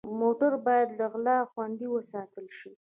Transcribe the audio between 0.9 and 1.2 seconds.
له